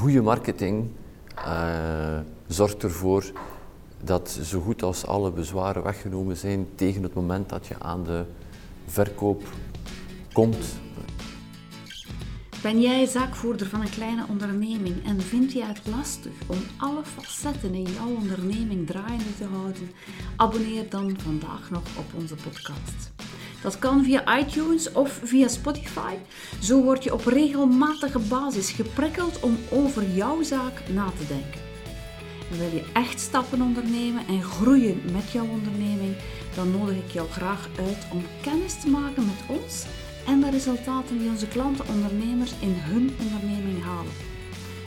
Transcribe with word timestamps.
goede 0.00 0.22
marketing 0.22 0.88
uh, 1.38 2.18
zorgt 2.46 2.82
ervoor 2.82 3.24
dat 4.04 4.30
zo 4.42 4.60
goed 4.60 4.82
als 4.82 5.06
alle 5.06 5.32
bezwaren 5.32 5.82
weggenomen 5.82 6.36
zijn 6.36 6.66
tegen 6.74 7.02
het 7.02 7.14
moment 7.14 7.48
dat 7.48 7.66
je 7.66 7.74
aan 7.78 8.04
de 8.04 8.24
verkoop 8.86 9.42
komt. 10.32 10.78
Ben 12.62 12.80
jij 12.80 13.06
zaakvoerder 13.06 13.66
van 13.66 13.80
een 13.80 13.90
kleine 13.90 14.24
onderneming 14.28 15.04
en 15.06 15.20
vind 15.20 15.52
je 15.52 15.64
het 15.64 15.80
lastig 15.86 16.32
om 16.46 16.58
alle 16.78 17.04
facetten 17.04 17.74
in 17.74 17.86
jouw 17.92 18.14
onderneming 18.16 18.86
draaiende 18.86 19.36
te 19.38 19.44
houden? 19.44 19.90
Abonneer 20.36 20.90
dan 20.90 21.16
vandaag 21.18 21.70
nog 21.70 21.84
op 21.98 22.06
onze 22.14 22.34
podcast. 22.34 23.19
Dat 23.62 23.78
kan 23.78 24.04
via 24.04 24.38
iTunes 24.38 24.92
of 24.92 25.20
via 25.24 25.48
Spotify. 25.48 26.14
Zo 26.60 26.82
word 26.82 27.04
je 27.04 27.12
op 27.12 27.26
regelmatige 27.26 28.18
basis 28.18 28.70
geprikkeld 28.70 29.40
om 29.40 29.58
over 29.70 30.10
jouw 30.10 30.42
zaak 30.42 30.82
na 30.88 31.04
te 31.18 31.26
denken. 31.26 31.60
En 32.50 32.58
wil 32.58 32.78
je 32.78 32.84
echt 32.92 33.20
stappen 33.20 33.62
ondernemen 33.62 34.26
en 34.26 34.42
groeien 34.42 35.00
met 35.12 35.30
jouw 35.32 35.46
onderneming, 35.48 36.16
dan 36.54 36.70
nodig 36.70 36.96
ik 36.96 37.10
jou 37.10 37.28
graag 37.28 37.68
uit 37.78 38.06
om 38.12 38.22
kennis 38.42 38.80
te 38.80 38.88
maken 38.88 39.26
met 39.26 39.58
ons 39.58 39.84
en 40.26 40.40
de 40.40 40.50
resultaten 40.50 41.18
die 41.18 41.28
onze 41.28 41.48
klanten 41.48 41.88
ondernemers 41.88 42.52
in 42.60 42.74
hun 42.74 43.14
onderneming 43.20 43.82
halen. 43.82 44.12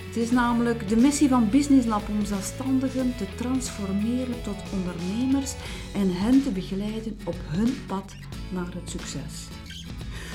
Het 0.07 0.15
is 0.15 0.31
namelijk 0.31 0.89
de 0.89 0.95
missie 0.95 1.29
van 1.29 1.49
Business 1.49 1.87
Lab 1.87 2.09
om 2.09 2.25
zelfstandigen 2.25 3.13
te 3.17 3.25
transformeren 3.35 4.41
tot 4.43 4.55
ondernemers 4.73 5.53
en 5.93 6.15
hen 6.15 6.43
te 6.43 6.49
begeleiden 6.51 7.17
op 7.23 7.35
hun 7.47 7.85
pad 7.87 8.15
naar 8.53 8.73
het 8.73 8.89
succes. 8.89 9.47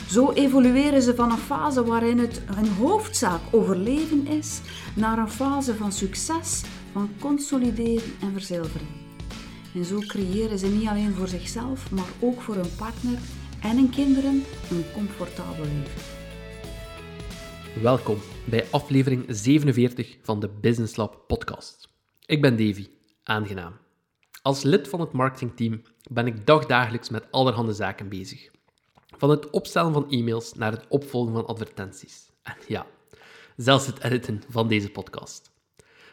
Zo 0.08 0.32
evolueren 0.32 1.02
ze 1.02 1.14
van 1.14 1.30
een 1.30 1.38
fase 1.38 1.84
waarin 1.84 2.18
het 2.18 2.42
hun 2.54 2.68
hoofdzaak 2.68 3.40
overleven 3.50 4.26
is, 4.26 4.60
naar 4.94 5.18
een 5.18 5.30
fase 5.30 5.74
van 5.74 5.92
succes, 5.92 6.62
van 6.92 7.10
consolideren 7.20 8.12
en 8.20 8.32
verzilveren. 8.32 8.86
En 9.74 9.84
zo 9.84 9.98
creëren 9.98 10.58
ze 10.58 10.66
niet 10.66 10.88
alleen 10.88 11.14
voor 11.14 11.28
zichzelf, 11.28 11.90
maar 11.90 12.08
ook 12.20 12.40
voor 12.40 12.54
hun 12.54 12.76
partner 12.76 13.18
en 13.62 13.76
hun 13.76 13.90
kinderen 13.90 14.42
een 14.70 14.84
comfortabel 14.94 15.64
leven. 15.64 16.16
Welkom 17.82 18.18
bij 18.44 18.64
aflevering 18.70 19.24
47 19.28 20.16
van 20.22 20.40
de 20.40 20.48
Business 20.60 20.96
Lab 20.96 21.24
podcast. 21.26 21.88
Ik 22.26 22.40
ben 22.40 22.56
Davy, 22.56 22.86
aangenaam. 23.22 23.87
Als 24.42 24.62
lid 24.62 24.88
van 24.88 25.00
het 25.00 25.12
marketingteam 25.12 25.82
ben 26.10 26.26
ik 26.26 26.46
dagdagelijks 26.46 27.08
met 27.08 27.30
allerhande 27.30 27.72
zaken 27.72 28.08
bezig. 28.08 28.50
Van 29.16 29.30
het 29.30 29.50
opstellen 29.50 29.92
van 29.92 30.10
e-mails 30.10 30.54
naar 30.54 30.72
het 30.72 30.86
opvolgen 30.88 31.32
van 31.32 31.46
advertenties. 31.46 32.30
En 32.42 32.56
ja, 32.66 32.86
zelfs 33.56 33.86
het 33.86 34.02
editen 34.02 34.42
van 34.48 34.68
deze 34.68 34.90
podcast. 34.90 35.50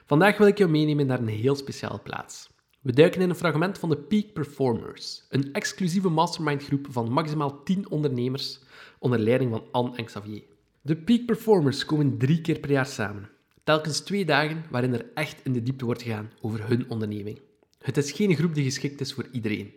Vandaag 0.06 0.38
wil 0.38 0.48
ik 0.48 0.58
jou 0.58 0.70
meenemen 0.70 1.08
naar 1.08 1.20
een 1.20 1.28
heel 1.28 1.56
speciale 1.56 2.00
plaats. 2.00 2.50
We 2.82 2.94
duiken 2.94 3.22
in 3.22 3.30
een 3.30 3.36
fragment 3.36 3.78
van 3.78 3.90
de 3.90 3.98
Peak 3.98 4.34
Performers, 4.34 5.26
een 5.30 5.54
exclusieve 5.54 6.10
mastermind 6.10 6.64
groep 6.64 6.88
van 6.90 7.12
maximaal 7.12 7.64
10 7.64 7.90
ondernemers 7.90 8.60
onder 9.00 9.20
leiding 9.20 9.52
van 9.52 9.64
Anne 9.72 9.96
en 9.96 10.06
Xavier. 10.06 10.44
De 10.82 10.96
Peak 10.96 11.26
Performers 11.26 11.86
komen 11.86 12.18
drie 12.18 12.42
keer 12.42 12.60
per 12.60 12.72
jaar 12.72 12.86
samen, 12.86 13.30
telkens 13.64 14.00
twee 14.00 14.26
dagen 14.26 14.66
waarin 14.70 14.94
er 14.94 15.06
echt 15.14 15.42
in 15.44 15.54
de 15.54 15.64
diepte 15.64 15.86
wordt 15.86 16.02
gegaan 16.02 16.32
over 16.42 16.68
hun 16.68 16.90
onderneming. 16.90 17.40
Het 17.86 17.98
is 17.98 18.12
geen 18.12 18.36
groep 18.36 18.56
die 18.56 18.64
geschikt 18.64 19.02
is 19.02 19.14
voor 19.14 19.28
iedereen. 19.32 19.74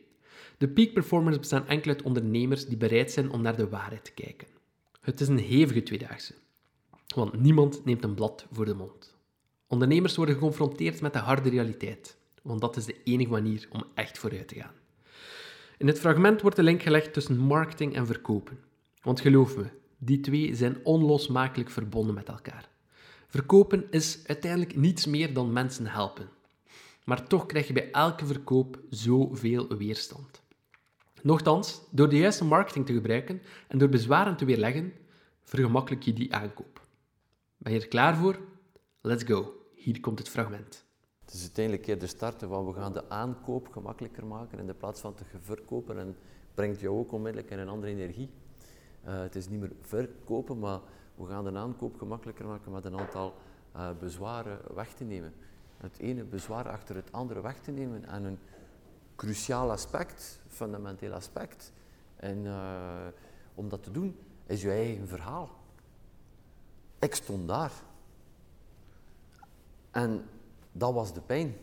De 0.59 0.69
Peak 0.69 0.92
Performers 0.92 1.39
bestaan 1.39 1.67
enkel 1.67 1.91
uit 1.91 2.03
ondernemers 2.03 2.67
die 2.67 2.77
bereid 2.77 3.12
zijn 3.12 3.31
om 3.31 3.42
naar 3.42 3.56
de 3.56 3.69
waarheid 3.69 4.05
te 4.05 4.12
kijken. 4.12 4.47
Het 5.01 5.20
is 5.20 5.28
een 5.28 5.39
hevige 5.39 5.83
tweedaagse, 5.83 6.34
want 7.14 7.41
niemand 7.41 7.84
neemt 7.84 8.05
een 8.05 8.14
blad 8.14 8.47
voor 8.53 8.64
de 8.64 8.75
mond. 8.75 9.17
Ondernemers 9.67 10.17
worden 10.17 10.34
geconfronteerd 10.34 11.01
met 11.01 11.12
de 11.12 11.19
harde 11.19 11.48
realiteit, 11.48 12.17
want 12.42 12.61
dat 12.61 12.77
is 12.77 12.84
de 12.84 13.03
enige 13.05 13.31
manier 13.31 13.69
om 13.70 13.84
echt 13.95 14.19
vooruit 14.19 14.48
te 14.48 14.55
gaan. 14.55 14.75
In 15.79 15.86
het 15.86 15.98
fragment 15.98 16.41
wordt 16.41 16.56
de 16.56 16.62
link 16.62 16.83
gelegd 16.83 17.13
tussen 17.13 17.39
marketing 17.39 17.95
en 17.95 18.07
verkopen. 18.07 18.58
Want 19.02 19.20
geloof 19.20 19.57
me, 19.57 19.64
die 19.98 20.20
twee 20.20 20.55
zijn 20.55 20.85
onlosmakelijk 20.85 21.70
verbonden 21.70 22.14
met 22.14 22.29
elkaar. 22.29 22.68
Verkopen 23.27 23.86
is 23.91 24.18
uiteindelijk 24.27 24.77
niets 24.77 25.07
meer 25.07 25.35
dan 25.35 25.52
mensen 25.52 25.86
helpen. 25.86 26.36
Maar 27.08 27.27
toch 27.27 27.46
krijg 27.46 27.67
je 27.67 27.73
bij 27.73 27.91
elke 27.91 28.27
verkoop 28.27 28.79
zoveel 28.91 29.77
weerstand. 29.77 30.42
Nochtans, 31.23 31.80
door 31.91 32.08
de 32.08 32.17
juiste 32.17 32.45
marketing 32.45 32.86
te 32.86 32.92
gebruiken 32.92 33.42
en 33.69 33.79
door 33.79 33.89
bezwaren 33.89 34.36
te 34.36 34.45
weerleggen, 34.45 34.92
vergemakkelijk 35.42 36.02
je 36.02 36.13
die 36.13 36.35
aankoop. 36.35 36.86
Ben 37.57 37.73
je 37.73 37.80
er 37.80 37.89
klaar 37.89 38.17
voor? 38.17 38.39
Let's 39.01 39.24
go. 39.24 39.55
Hier 39.74 40.01
komt 40.01 40.18
het 40.18 40.29
fragment. 40.29 40.85
Het 41.20 41.35
is 41.35 41.41
uiteindelijk 41.41 41.85
keer 41.85 41.98
de 41.98 42.07
starten 42.07 42.48
van 42.48 42.67
we 42.67 42.73
gaan 42.73 42.92
de 42.92 43.11
aankoop 43.11 43.68
gemakkelijker 43.68 44.27
maken 44.27 44.58
in 44.58 44.67
de 44.67 44.74
plaats 44.74 45.01
van 45.01 45.14
te 45.14 45.24
verkopen 45.41 45.98
en 45.98 46.17
brengt 46.55 46.80
jou 46.80 46.98
ook 46.98 47.13
onmiddellijk 47.13 47.51
in 47.51 47.58
een 47.58 47.68
andere 47.68 47.92
energie. 47.92 48.30
Uh, 49.07 49.20
het 49.20 49.36
is 49.36 49.48
niet 49.48 49.61
meer 49.61 49.73
verkopen, 49.80 50.58
maar 50.58 50.80
we 51.14 51.27
gaan 51.27 51.45
de 51.45 51.58
aankoop 51.58 51.98
gemakkelijker 51.98 52.47
maken 52.47 52.73
met 52.73 52.85
een 52.85 52.98
aantal 52.98 53.35
uh, 53.77 53.91
bezwaren 54.01 54.61
weg 54.74 54.95
te 54.95 55.05
nemen. 55.05 55.33
Het 55.78 55.98
ene 55.98 56.24
bezwaar 56.24 56.68
achter 56.68 56.94
het 56.94 57.12
andere 57.12 57.40
weg 57.40 57.58
te 57.61 57.70
nemen 57.70 58.05
en 58.05 58.24
een 58.24 58.39
cruciaal 59.16 59.70
aspect, 59.70 60.40
fundamenteel 60.48 61.12
aspect. 61.12 61.72
En 62.16 62.44
uh, 62.44 63.06
om 63.55 63.68
dat 63.68 63.83
te 63.83 63.90
doen, 63.90 64.17
is 64.46 64.62
je 64.62 64.70
eigen 64.70 65.08
verhaal. 65.08 65.50
Ik 66.98 67.14
stond 67.14 67.48
daar. 67.48 67.72
En 69.90 70.24
dat 70.72 70.92
was 70.92 71.14
de 71.14 71.20
pijn. 71.20 71.56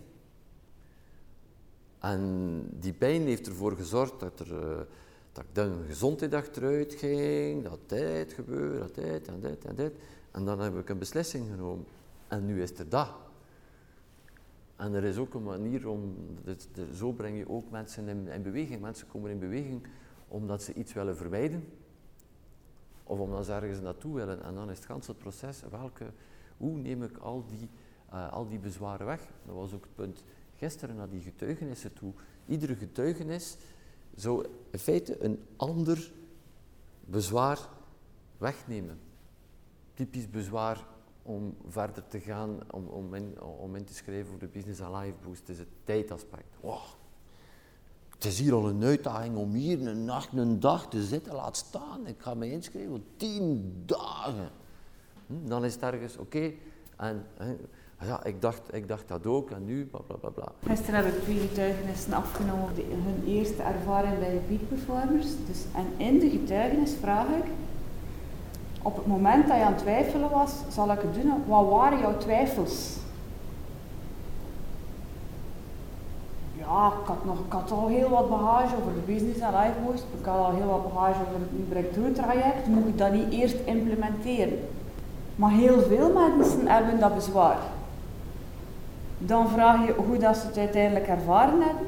En 1.99 2.67
die 2.79 2.93
pijn 2.93 3.21
heeft 3.21 3.47
ervoor 3.47 3.75
gezorgd 3.75 4.19
dat, 4.19 4.39
er, 4.39 4.51
uh, 4.51 4.77
dat 5.31 5.43
ik 5.43 5.55
dan 5.55 5.83
gezondheid 5.87 6.33
achteruit 6.33 6.93
ging, 6.93 7.63
dat 7.63 7.79
dit 7.85 8.33
gebeurde, 8.33 8.79
dat 8.79 8.95
dit 8.95 9.27
en 9.27 9.39
dit 9.39 9.65
en 9.65 9.75
dit. 9.75 9.93
En 10.31 10.45
dan 10.45 10.59
heb 10.59 10.77
ik 10.77 10.89
een 10.89 10.97
beslissing 10.97 11.49
genomen. 11.49 11.85
En 12.27 12.45
nu 12.45 12.61
is 12.61 12.79
er 12.79 12.89
dat. 12.89 13.09
En 14.75 14.93
er 14.93 15.03
is 15.03 15.17
ook 15.17 15.33
een 15.33 15.43
manier 15.43 15.89
om, 15.89 16.15
dit, 16.43 16.67
zo 16.93 17.11
breng 17.11 17.37
je 17.37 17.49
ook 17.49 17.69
mensen 17.69 18.07
in, 18.07 18.27
in, 18.27 18.43
beweging. 18.43 18.81
Mensen 18.81 19.07
komen 19.07 19.31
in 19.31 19.39
beweging 19.39 19.87
omdat 20.27 20.63
ze 20.63 20.73
iets 20.73 20.93
willen 20.93 21.17
vermijden. 21.17 21.67
Of 23.03 23.19
omdat 23.19 23.45
ze 23.45 23.53
ergens 23.53 23.81
naartoe 23.81 24.15
willen. 24.15 24.43
En 24.43 24.55
dan 24.55 24.69
is 24.69 24.77
het 24.77 24.85
ganse 24.85 25.13
proces, 25.13 25.61
welke, 25.69 26.05
hoe 26.57 26.77
neem 26.77 27.03
ik 27.03 27.17
al 27.17 27.45
die, 27.45 27.69
uh, 28.13 28.31
al 28.31 28.47
die 28.47 28.59
bezwaren 28.59 29.05
weg? 29.05 29.27
Dat 29.45 29.55
was 29.55 29.73
ook 29.73 29.83
het 29.83 29.95
punt 29.95 30.23
gisteren 30.57 30.95
naar 30.95 31.09
die 31.09 31.21
getuigenissen 31.21 31.93
toe. 31.93 32.13
Iedere 32.45 32.75
getuigenis 32.75 33.57
zou 34.15 34.47
in 34.71 34.79
feite 34.79 35.23
een 35.23 35.39
ander 35.55 36.11
bezwaar 37.05 37.59
wegnemen. 38.37 38.99
Typisch 39.93 40.29
bezwaar 40.29 40.85
om 41.25 41.55
verder 41.67 42.07
te 42.07 42.19
gaan, 42.19 42.59
om, 42.71 42.87
om, 42.87 43.13
in, 43.15 43.41
om 43.41 43.75
in 43.75 43.83
te 43.83 43.93
schrijven 43.93 44.27
voor 44.27 44.39
de 44.39 44.47
Business 44.47 44.81
Alive 44.81 45.15
Boost, 45.23 45.49
is 45.49 45.57
het 45.57 45.67
tijdaspect. 45.83 46.55
Wow. 46.59 46.81
Het 48.09 48.25
is 48.25 48.39
hier 48.39 48.53
al 48.53 48.69
een 48.69 48.83
uitdaging 48.83 49.37
om 49.37 49.53
hier 49.53 49.87
een 49.87 50.05
nacht, 50.05 50.33
een 50.33 50.59
dag 50.59 50.89
te 50.89 51.03
zitten, 51.03 51.33
laat 51.33 51.57
staan. 51.57 52.07
Ik 52.07 52.15
ga 52.17 52.33
me 52.33 52.51
inschrijven, 52.51 53.05
tien 53.17 53.73
dagen. 53.85 54.49
Hm, 55.27 55.47
dan 55.47 55.65
is 55.65 55.73
het 55.73 55.83
ergens, 55.83 56.17
oké, 56.17 56.51
en 56.97 57.25
ja, 58.01 58.23
ik 58.23 58.41
dacht, 58.41 58.73
ik 58.73 58.87
dacht 58.87 59.07
dat 59.07 59.25
ook, 59.25 59.51
en 59.51 59.65
nu, 59.65 59.85
bla 59.85 59.99
bla 59.99 60.15
bla. 60.15 60.29
bla. 60.29 60.51
Gisteren 60.65 61.05
heb 61.05 61.13
ik 61.13 61.23
twee 61.23 61.39
getuigenissen 61.39 62.13
afgenomen 62.13 62.73
hun 62.75 63.23
eerste 63.25 63.63
ervaring 63.63 64.19
bij 64.19 64.41
Peak 64.47 64.67
Performers. 64.67 65.27
Dus, 65.47 65.63
en 65.73 66.05
in 66.05 66.19
de 66.19 66.29
getuigenis 66.29 66.93
vraag 66.99 67.27
ik, 67.27 67.45
op 68.85 68.95
het 68.95 69.07
moment 69.07 69.47
dat 69.47 69.57
je 69.57 69.63
aan 69.63 69.73
het 69.73 69.81
twijfelen 69.81 70.29
was, 70.29 70.51
zal 70.69 70.91
ik 70.91 70.99
het 71.01 71.13
doen. 71.13 71.33
Wat 71.45 71.69
waren 71.69 71.99
jouw 71.99 72.17
twijfels? 72.17 72.95
Ja, 76.57 76.87
ik 77.01 77.07
had, 77.07 77.25
nog, 77.25 77.39
ik 77.45 77.51
had 77.51 77.71
al 77.71 77.87
heel 77.87 78.09
wat 78.09 78.29
bagage 78.29 78.75
over 78.75 78.93
de 78.93 79.13
business 79.13 79.39
en 79.39 79.49
life 79.49 79.73
boost. 79.85 80.05
Ik 80.19 80.25
had 80.25 80.37
al 80.37 80.51
heel 80.51 80.67
wat 80.67 80.93
bagage 80.93 81.19
over 81.21 81.39
het 81.39 81.69
breakthrough 81.69 82.13
traject. 82.13 82.67
Moet 82.67 82.87
ik 82.87 82.97
dat 82.97 83.11
niet 83.11 83.31
eerst 83.31 83.55
implementeren? 83.63 84.59
Maar 85.35 85.51
heel 85.51 85.79
veel 85.79 86.13
mensen 86.13 86.67
hebben 86.67 86.99
dat 86.99 87.15
bezwaar. 87.15 87.57
Dan 89.17 89.49
vraag 89.49 89.85
je 89.85 89.93
hoe 89.93 90.17
dat 90.17 90.37
ze 90.37 90.47
het 90.47 90.57
uiteindelijk 90.57 91.07
ervaren 91.07 91.61
hebben. 91.61 91.87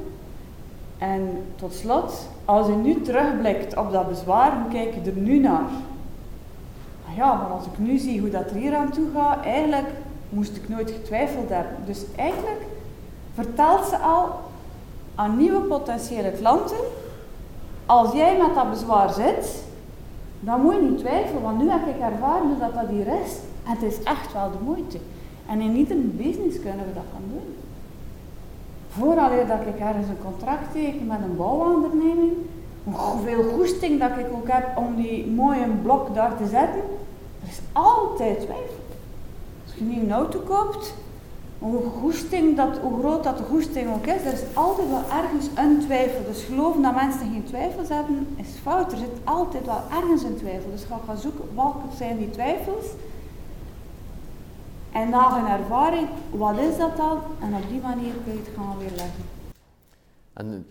En 0.98 1.44
tot 1.56 1.74
slot, 1.74 2.28
als 2.44 2.66
je 2.66 2.72
nu 2.72 3.00
terugblikt 3.00 3.76
op 3.76 3.92
dat 3.92 4.08
bezwaar, 4.08 4.52
hoe 4.52 4.70
kijk 4.70 4.94
je 4.94 5.10
er 5.10 5.16
nu 5.16 5.38
naar? 5.38 5.68
Ja, 7.16 7.34
maar 7.34 7.50
als 7.50 7.66
ik 7.66 7.78
nu 7.78 7.98
zie 7.98 8.20
hoe 8.20 8.30
dat 8.30 8.50
er 8.50 8.56
hier 8.56 8.76
aan 8.76 8.90
toe 8.90 9.06
gaat, 9.14 9.44
eigenlijk 9.44 9.88
moest 10.28 10.56
ik 10.56 10.68
nooit 10.68 10.90
getwijfeld 10.90 11.48
hebben. 11.48 11.76
Dus 11.86 12.04
eigenlijk 12.16 12.62
vertelt 13.34 13.86
ze 13.86 13.98
al 13.98 14.28
aan 15.14 15.36
nieuwe 15.36 15.60
potentiële 15.60 16.30
klanten, 16.30 16.76
als 17.86 18.12
jij 18.12 18.38
met 18.38 18.54
dat 18.54 18.70
bezwaar 18.70 19.12
zit, 19.12 19.64
dan 20.40 20.60
moet 20.60 20.74
je 20.74 20.82
niet 20.82 20.98
twijfelen, 20.98 21.42
want 21.42 21.58
nu 21.58 21.70
heb 21.70 21.86
ik 21.86 22.00
ervaren 22.00 22.58
dat 22.58 22.74
dat 22.74 22.88
hier 22.88 23.06
is. 23.06 23.36
Het 23.62 23.82
is 23.82 24.02
echt 24.02 24.32
wel 24.32 24.50
de 24.50 24.64
moeite. 24.64 24.98
En 25.48 25.60
in 25.60 25.76
ieder 25.76 25.96
business 26.00 26.60
kunnen 26.60 26.86
we 26.86 26.94
dat 26.94 27.02
gaan 27.12 27.30
doen. 27.32 27.56
Vooral 28.88 29.46
dat 29.46 29.60
ik 29.60 29.80
ergens 29.80 30.08
een 30.08 30.24
contract 30.24 30.72
teken 30.72 31.06
met 31.06 31.18
een 31.24 31.36
bouwonderneming, 31.36 32.32
hoeveel 32.84 33.42
goesting 33.42 34.00
dat 34.00 34.10
ik 34.10 34.26
ook 34.32 34.48
heb 34.48 34.76
om 34.76 34.96
die 34.96 35.26
mooie 35.26 35.66
blok 35.82 36.14
daar 36.14 36.36
te 36.36 36.46
zetten, 36.46 36.82
er 37.42 37.48
is 37.48 37.60
altijd 37.72 38.40
twijfel. 38.40 38.76
Als 39.64 39.74
je 39.74 40.00
een 40.00 40.12
auto 40.12 40.38
koopt, 40.38 40.94
hoe, 41.58 41.82
goesting 42.00 42.56
dat, 42.56 42.78
hoe 42.78 42.98
groot 42.98 43.24
dat 43.24 43.38
de 43.38 43.44
goesting 43.44 43.94
ook 43.94 44.06
is, 44.06 44.24
er 44.24 44.32
is 44.32 44.42
altijd 44.54 44.88
wel 44.88 45.02
ergens 45.22 45.46
een 45.54 45.80
twijfel. 45.80 46.24
Dus 46.24 46.44
geloven 46.44 46.82
dat 46.82 46.94
mensen 46.94 47.30
geen 47.32 47.44
twijfels 47.44 47.88
hebben, 47.88 48.26
is 48.36 48.48
fout. 48.62 48.92
Er 48.92 48.98
zit 48.98 49.08
altijd 49.24 49.66
wel 49.66 49.82
ergens 49.90 50.22
een 50.22 50.36
twijfel. 50.36 50.70
Dus 50.70 50.84
ga 50.84 51.00
gaan 51.06 51.18
zoeken, 51.18 51.44
welke 51.54 51.96
zijn 51.96 52.18
die 52.18 52.30
twijfels? 52.30 52.84
En 54.92 55.08
na 55.08 55.38
een 55.38 55.46
ervaring, 55.46 56.08
wat 56.30 56.58
is 56.58 56.76
dat 56.76 56.96
dan? 56.96 57.18
En 57.40 57.54
op 57.54 57.68
die 57.68 57.80
manier 57.80 58.12
kun 58.24 58.32
je 58.32 58.38
het 58.38 58.50
gaan 58.56 58.78
weerleggen. 58.78 59.24
En 60.32 60.66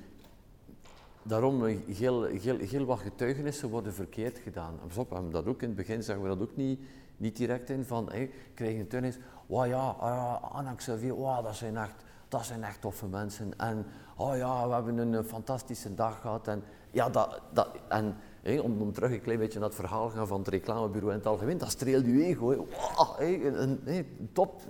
daarom, 1.27 1.65
eh, 1.65 1.77
heel, 1.87 2.23
heel, 2.23 2.57
heel 2.57 2.85
wat 2.85 2.99
getuigenissen 2.99 3.69
worden 3.69 3.93
verkeerd 3.93 4.37
gedaan. 4.37 4.79
Op, 4.97 5.31
dat 5.31 5.45
ook 5.45 5.61
in 5.61 5.67
het 5.67 5.77
begin 5.77 6.03
zeggen 6.03 6.23
we 6.23 6.29
dat 6.29 6.41
ook 6.41 6.55
niet, 6.55 6.79
niet 7.17 7.35
direct 7.35 7.69
in, 7.69 7.85
van, 7.85 8.09
hey, 8.11 8.31
krijg 8.53 8.93
een 8.93 9.13
oh 9.47 9.67
ja, 9.67 9.95
uh, 10.01 10.41
Anna 10.51 10.73
Xavier, 10.73 11.15
dat, 11.15 11.55
zijn 11.55 11.77
echt, 11.77 12.03
dat 12.27 12.45
zijn 12.45 12.63
echt 12.63 12.81
toffe 12.81 13.07
mensen. 13.07 13.53
En 13.57 13.85
oh 14.15 14.37
ja, 14.37 14.67
we 14.67 14.73
hebben 14.73 14.97
een, 14.97 15.23
fantastische 15.23 15.93
dag 15.93 16.21
gehad. 16.21 16.47
En, 16.47 16.63
ja, 16.91 17.09
dat, 17.09 17.41
dat, 17.53 17.69
en 17.87 18.15
om, 18.63 18.93
terug 18.93 19.11
een 19.11 19.21
klein 19.21 19.39
beetje 19.39 19.59
naar 19.59 19.67
het 19.67 19.77
verhaal 19.77 20.09
gaan 20.09 20.27
van 20.27 20.39
het 20.39 20.47
reclamebureau 20.47 21.11
in 21.11 21.17
het 21.17 21.27
algemeen, 21.27 21.57
dat 21.57 21.69
streelt 21.69 22.05
je 22.05 22.23
ego. 22.23 22.55
Wow, 22.55 23.19
een, 23.19 23.81
een, 23.85 24.29
top, 24.33 24.61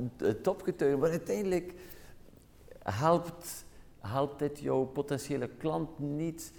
topgetuige. 0.41 0.97
Maar 0.97 1.09
uiteindelijk 1.09 1.73
helpt, 2.83 3.65
helpt 4.07 4.39
dit 4.39 4.59
jouw 4.59 4.83
potentiële 4.83 5.49
klant 5.57 5.99
niet 5.99 6.53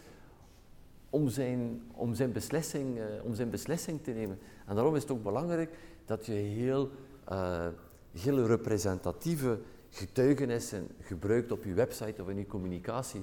om 1.11 1.29
zijn, 1.29 1.83
om 1.93 2.15
zijn, 2.15 2.33
beslissing, 2.33 2.99
uh, 2.99 3.05
om 3.23 3.35
zijn 3.35 3.51
beslissing 3.51 4.03
te 4.03 4.11
nemen. 4.11 4.39
En 4.67 4.75
daarom 4.75 4.97
is 4.97 5.03
het 5.03 5.11
ook 5.11 5.23
belangrijk 5.23 5.79
dat 6.05 6.27
je 6.27 6.33
heel, 6.33 6.91
uh, 7.33 7.67
heel 8.13 8.47
representatieve 8.47 9.61
getuigenissen 9.91 10.89
gebruikt 11.01 11.53
op 11.53 11.65
je 11.65 11.73
website 11.73 12.23
of 12.23 12.29
in 12.29 12.37
je 12.37 12.47
communicatie. 12.47 13.23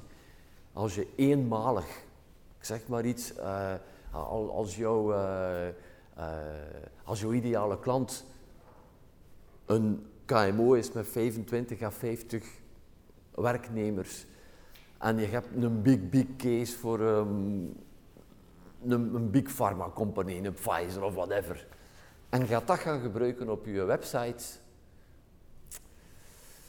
Als 0.73 0.95
je 0.95 1.07
eenmalig, 1.15 1.87
ik 2.57 2.65
zeg 2.65 2.87
maar 2.87 3.05
iets, 3.05 3.33
uh, 3.37 3.73
als, 4.11 4.75
jouw, 4.75 5.13
als 7.03 7.21
jouw 7.21 7.31
ideale 7.31 7.79
klant 7.79 8.25
een 9.65 10.05
KMO 10.25 10.73
is 10.73 10.91
met 10.91 11.07
25 11.07 11.81
à 11.81 11.91
50 11.91 12.43
werknemers 13.35 14.25
en 14.97 15.17
je 15.17 15.25
hebt 15.25 15.47
een 15.55 15.81
big, 15.81 16.09
big 16.09 16.25
case 16.37 16.77
voor 16.77 16.99
um, 16.99 17.75
een, 18.83 19.15
een, 19.15 19.31
big 19.31 19.55
pharma 19.55 19.89
company, 19.93 20.45
een 20.45 20.53
Pfizer 20.53 21.03
of 21.03 21.13
whatever. 21.13 21.67
En 22.29 22.39
je 22.39 22.45
gaat 22.45 22.67
dat 22.67 22.79
gaan 22.79 23.01
gebruiken 23.01 23.49
op 23.49 23.65
je 23.65 23.83
website. 23.83 24.43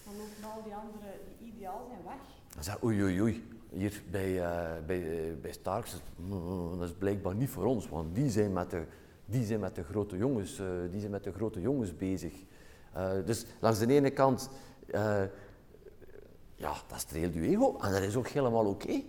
Dan 0.05 0.15
lopen 0.17 0.55
al 0.55 0.63
die 0.63 0.75
andere 0.75 1.21
die 1.39 1.53
ideaal 1.53 1.87
zijn 1.89 2.03
weg. 2.05 2.21
Dan 2.55 2.65
zeg 2.65 2.83
oei 2.83 3.03
oei 3.03 3.21
oei, 3.21 3.49
hier 3.69 4.03
bij, 4.11 4.31
uh, 4.31 4.87
bij, 4.87 5.29
uh, 5.31 5.41
bij 5.41 5.53
Starks, 5.53 6.03
mm, 6.17 6.79
dat 6.79 6.89
is 6.89 6.95
blijkbaar 6.95 7.35
niet 7.35 7.51
voor 7.51 7.65
ons, 7.65 7.89
want 7.89 8.15
die 8.15 8.31
zijn 8.31 8.53
met 8.53 8.71
de, 8.71 8.85
die 9.25 9.45
zijn 9.45 9.61
met 9.61 9.75
de, 9.75 9.85
grote, 9.85 10.17
jongens, 10.17 10.61
uh, 10.61 10.67
die 10.91 11.01
zijn 11.01 11.13
met 11.13 11.25
de 11.25 11.33
grote 11.33 11.61
jongens 11.61 11.97
bezig. 11.97 12.33
dus 13.25 13.47
langs 13.61 13.79
de 13.79 13.87
ene 13.87 14.11
kant 14.11 14.51
ja, 16.57 16.75
dat 16.89 17.01
streelt 17.01 17.35
je 17.35 17.41
ego 17.41 17.77
en 17.81 17.93
dat 17.93 18.03
is 18.03 18.17
ook 18.17 18.29
helemaal 18.29 18.67
oké. 18.67 19.03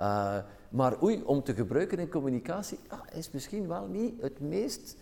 Uh, 0.00 0.38
maar 0.68 1.02
oei, 1.02 1.22
om 1.22 1.42
te 1.42 1.54
gebruiken 1.54 1.98
in 1.98 2.08
communicatie 2.08 2.78
is 3.12 3.30
misschien 3.30 3.68
wel 3.68 3.86
niet 3.86 4.22
het 4.22 4.40
meest, 4.40 4.96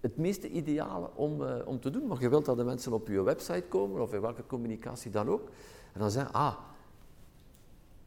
het 0.00 0.16
meeste 0.16 0.48
ideale 0.48 1.10
om, 1.14 1.42
uh, 1.42 1.54
om 1.64 1.80
te 1.80 1.90
doen. 1.90 2.06
Maar 2.06 2.20
je 2.20 2.28
wilt 2.28 2.44
dat 2.44 2.56
de 2.56 2.64
mensen 2.64 2.92
op 2.92 3.08
je 3.08 3.22
website 3.22 3.64
komen 3.68 4.02
of 4.02 4.12
in 4.12 4.20
welke 4.20 4.46
communicatie 4.46 5.10
dan 5.10 5.28
ook. 5.28 5.48
En 5.92 6.00
dan 6.00 6.10
zeggen, 6.10 6.32
ah, 6.32 6.56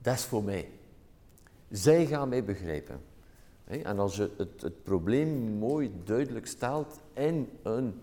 dat 0.02 0.14
is 0.14 0.24
voor 0.24 0.44
mij. 0.44 0.70
Zij 1.70 2.06
gaan 2.06 2.30
mij 2.30 2.44
begrijpen. 2.44 3.02
En 3.66 4.00
als 4.00 4.16
je 4.16 4.32
het, 4.38 4.62
het 4.62 4.84
probleem 4.84 5.58
mooi 5.58 5.92
duidelijk 6.04 6.48
stelt 6.48 7.00
in 7.14 7.50
een 7.64 8.02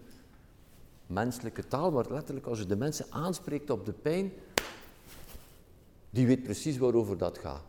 menselijke 1.06 1.66
taal, 1.66 1.90
maar 1.90 2.06
letterlijk 2.10 2.46
als 2.46 2.58
je 2.58 2.66
de 2.66 2.76
mensen 2.76 3.06
aanspreekt 3.10 3.70
op 3.70 3.86
de 3.86 3.92
pijn, 3.92 4.32
die 6.10 6.26
weet 6.26 6.42
precies 6.42 6.78
waarover 6.78 7.18
dat 7.18 7.38
gaat. 7.38 7.62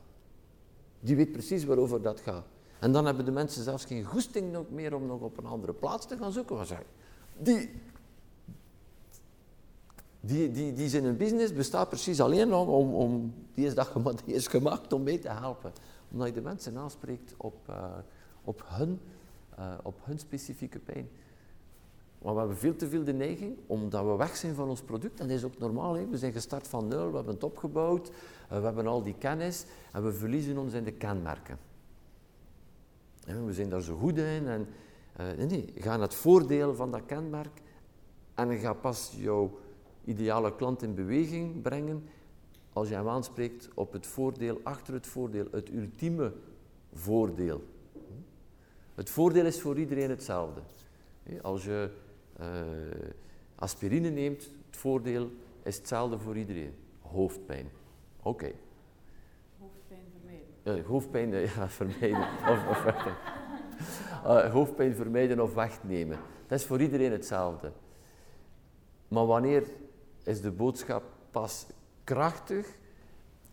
Die 0.99 1.15
weet 1.15 1.31
precies 1.31 1.63
waarover 1.63 2.01
dat 2.01 2.19
gaat. 2.19 2.45
En 2.79 2.91
dan 2.91 3.05
hebben 3.05 3.25
de 3.25 3.31
mensen 3.31 3.63
zelfs 3.63 3.85
geen 3.85 4.03
goesting 4.03 4.57
meer 4.69 4.95
om 4.95 5.05
nog 5.05 5.21
op 5.21 5.37
een 5.37 5.45
andere 5.45 5.73
plaats 5.73 6.07
te 6.07 6.17
gaan 6.17 6.31
zoeken. 6.31 6.57
Die, 7.37 7.69
die, 10.19 10.51
die, 10.51 10.73
die 10.73 10.89
zijn 10.89 11.03
een 11.03 11.17
business 11.17 11.53
bestaat 11.53 11.89
precies 11.89 12.21
alleen 12.21 12.53
om, 12.53 12.93
om 12.93 13.33
die, 13.53 13.65
is 13.65 13.75
dat, 13.75 13.91
die 14.25 14.35
is 14.35 14.47
gemaakt 14.47 14.93
om 14.93 15.03
mee 15.03 15.19
te 15.19 15.29
helpen. 15.29 15.71
Omdat 16.11 16.27
je 16.27 16.33
de 16.33 16.41
mensen 16.41 16.77
aanspreekt 16.77 17.33
op, 17.37 17.55
uh, 17.69 17.85
op, 18.43 18.63
hun, 18.65 18.99
uh, 19.59 19.73
op 19.83 19.95
hun 20.01 20.19
specifieke 20.19 20.79
pijn. 20.79 21.09
Maar 22.21 22.33
we 22.33 22.39
hebben 22.39 22.57
veel 22.57 22.75
te 22.75 22.87
veel 22.87 23.03
de 23.03 23.13
neiging, 23.13 23.57
omdat 23.67 24.05
we 24.05 24.15
weg 24.15 24.35
zijn 24.35 24.55
van 24.55 24.69
ons 24.69 24.81
product, 24.81 25.19
en 25.19 25.27
dat 25.27 25.37
is 25.37 25.43
ook 25.43 25.57
normaal, 25.57 25.93
hè? 25.93 26.07
we 26.07 26.17
zijn 26.17 26.31
gestart 26.31 26.67
van 26.67 26.87
nul, 26.87 27.09
we 27.09 27.15
hebben 27.15 27.33
het 27.33 27.43
opgebouwd, 27.43 28.09
uh, 28.09 28.57
we 28.59 28.65
hebben 28.65 28.87
al 28.87 29.03
die 29.03 29.15
kennis, 29.17 29.65
en 29.91 30.03
we 30.03 30.13
verliezen 30.13 30.57
ons 30.57 30.73
in 30.73 30.83
de 30.83 30.91
kenmerken. 30.91 31.57
En 33.25 33.45
we 33.45 33.53
zijn 33.53 33.69
daar 33.69 33.81
zo 33.81 33.95
goed 33.95 34.17
in, 34.17 34.47
en 34.47 34.67
uh, 35.19 35.37
nee, 35.37 35.45
nee, 35.45 35.73
ga 35.75 35.89
naar 35.89 35.99
het 35.99 36.13
voordeel 36.13 36.75
van 36.75 36.91
dat 36.91 37.05
kenmerk, 37.05 37.61
en 38.33 38.57
ga 38.57 38.73
pas 38.73 39.13
jouw 39.17 39.59
ideale 40.05 40.55
klant 40.55 40.81
in 40.81 40.95
beweging 40.95 41.61
brengen, 41.61 42.03
als 42.73 42.87
je 42.87 42.95
hem 42.95 43.07
aanspreekt 43.07 43.69
op 43.73 43.93
het 43.93 44.07
voordeel, 44.07 44.59
achter 44.63 44.93
het 44.93 45.07
voordeel, 45.07 45.45
het 45.51 45.69
ultieme 45.69 46.33
voordeel. 46.93 47.63
Het 48.95 49.09
voordeel 49.09 49.45
is 49.45 49.61
voor 49.61 49.79
iedereen 49.79 50.09
hetzelfde. 50.09 50.61
Als 51.41 51.63
je 51.63 51.89
aspirine 53.55 54.09
neemt, 54.09 54.43
het 54.65 54.77
voordeel 54.77 55.31
is 55.63 55.77
hetzelfde 55.77 56.19
voor 56.19 56.37
iedereen. 56.37 56.73
Hoofdpijn. 57.01 57.69
Oké. 58.19 58.29
Okay. 58.29 58.55
Hoofdpijn 59.59 60.05
vermijden. 60.11 60.77
Uh, 60.77 60.85
hoofdpijn 60.85 61.33
uh, 61.33 61.45
ja, 61.55 61.69
vermijden. 61.69 62.27
of, 62.49 62.67
of 62.67 62.85
uh, 64.23 64.51
hoofdpijn 64.57 64.95
vermijden 64.95 65.39
of 65.39 65.53
wegnemen. 65.53 66.19
Dat 66.47 66.59
is 66.59 66.65
voor 66.65 66.81
iedereen 66.81 67.11
hetzelfde. 67.11 67.71
Maar 69.07 69.25
wanneer 69.25 69.67
is 70.23 70.41
de 70.41 70.51
boodschap 70.51 71.03
pas 71.31 71.65
krachtig? 72.03 72.67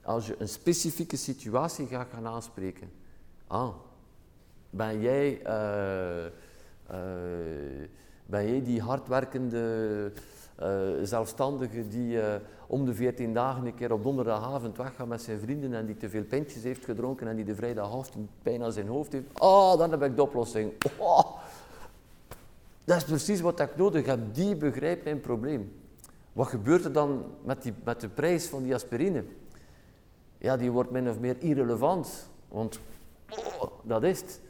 Als 0.03 0.27
je 0.27 0.35
een 0.39 0.49
specifieke 0.49 1.17
situatie 1.17 1.87
gaat 1.87 2.09
gaan 2.13 2.27
aanspreken. 2.27 2.91
Ah, 3.47 3.75
ben 4.71 5.01
jij 5.01 5.43
ben 8.29 8.49
jij 8.49 8.63
die 8.63 8.81
hardwerkende 8.81 10.13
uh, 10.63 10.67
zelfstandige 11.03 11.89
die 11.89 12.17
uh, 12.17 12.35
om 12.67 12.85
de 12.85 12.95
14 12.95 13.35
dagen 13.35 13.67
een 13.67 13.75
keer 13.75 13.93
op 13.93 14.03
donderdagavond 14.03 14.77
weggaat 14.77 15.07
met 15.07 15.23
zijn 15.23 15.41
vrienden 15.41 15.75
en 15.75 15.87
die 15.87 15.97
te 15.97 16.09
veel 16.09 16.25
pintjes 16.25 16.63
heeft 16.63 16.85
gedronken 16.85 17.29
en 17.29 17.37
die 17.37 17.45
de 17.45 17.55
vrijdagavond 17.55 18.29
pijn 18.43 18.63
aan 18.63 18.73
zijn 18.73 18.87
hoofd 18.87 19.13
heeft? 19.13 19.41
Oh, 19.41 19.79
dan 19.79 19.91
heb 19.91 20.03
ik 20.03 20.17
de 20.17 20.23
oplossing. 20.23 20.73
Oh, 20.99 21.37
dat 22.85 22.97
is 22.97 23.05
precies 23.05 23.41
wat 23.41 23.61
ik 23.61 23.77
nodig 23.77 24.07
heb. 24.07 24.19
Die 24.33 24.57
begrijpt 24.57 25.05
mijn 25.05 25.21
probleem. 25.21 25.73
Wat 26.33 26.47
gebeurt 26.47 26.85
er 26.85 26.93
dan 26.93 27.25
met, 27.45 27.63
die, 27.63 27.75
met 27.85 28.01
de 28.01 28.09
prijs 28.09 28.47
van 28.47 28.63
die 28.63 28.75
aspirine? 28.75 29.25
Ja, 30.39 30.57
die 30.57 30.71
wordt 30.71 30.91
min 30.91 31.09
of 31.09 31.19
meer 31.19 31.37
irrelevant. 31.39 32.29
Want 32.49 32.81
oh, 33.29 33.63
dat 33.83 34.03
is 34.03 34.21
het. 34.21 34.41